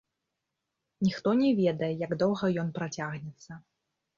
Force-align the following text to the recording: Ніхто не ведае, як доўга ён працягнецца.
Ніхто 1.07 1.29
не 1.43 1.51
ведае, 1.61 1.91
як 2.05 2.17
доўга 2.25 2.51
ён 2.63 2.73
працягнецца. 2.79 3.63